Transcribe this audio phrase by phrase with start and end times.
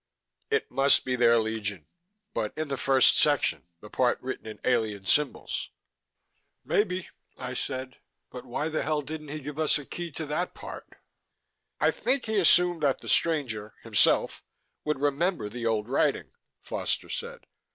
[0.49, 1.85] "It must be there, Legion;
[2.33, 5.69] but in the first section, the part written in alien symbols."
[6.65, 7.97] "Maybe," I said.
[8.31, 10.87] "But why the hell didn't he give us a key to that part?"
[11.79, 14.43] "I think he assumed that the stranger himself
[14.85, 16.31] would remember the old writing,"
[16.63, 17.41] Foster said.